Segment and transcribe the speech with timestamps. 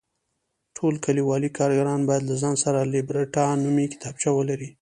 [0.75, 4.69] ټول کلیوالي کارګران باید له ځان سره لیبرټا نومې کتابچه ولري.